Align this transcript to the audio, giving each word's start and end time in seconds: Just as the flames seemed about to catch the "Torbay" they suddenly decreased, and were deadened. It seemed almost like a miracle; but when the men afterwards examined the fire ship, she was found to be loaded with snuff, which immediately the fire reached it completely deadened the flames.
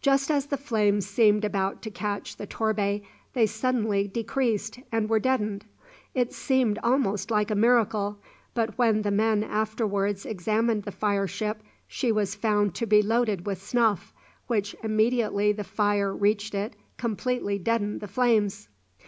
Just 0.00 0.30
as 0.30 0.46
the 0.46 0.56
flames 0.56 1.04
seemed 1.04 1.44
about 1.44 1.82
to 1.82 1.90
catch 1.90 2.36
the 2.36 2.46
"Torbay" 2.46 3.02
they 3.32 3.44
suddenly 3.44 4.06
decreased, 4.06 4.78
and 4.92 5.10
were 5.10 5.18
deadened. 5.18 5.64
It 6.14 6.32
seemed 6.32 6.78
almost 6.84 7.28
like 7.32 7.50
a 7.50 7.56
miracle; 7.56 8.16
but 8.54 8.78
when 8.78 9.02
the 9.02 9.10
men 9.10 9.42
afterwards 9.42 10.24
examined 10.24 10.84
the 10.84 10.92
fire 10.92 11.26
ship, 11.26 11.60
she 11.88 12.12
was 12.12 12.36
found 12.36 12.76
to 12.76 12.86
be 12.86 13.02
loaded 13.02 13.46
with 13.46 13.60
snuff, 13.60 14.14
which 14.46 14.76
immediately 14.84 15.50
the 15.50 15.64
fire 15.64 16.14
reached 16.14 16.54
it 16.54 16.74
completely 16.96 17.58
deadened 17.58 18.00
the 18.00 18.06
flames. 18.06 18.68